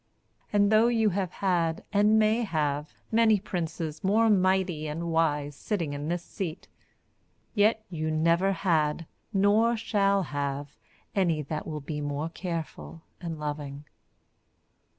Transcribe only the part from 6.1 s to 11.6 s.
seat, yet you never had nor shall have, any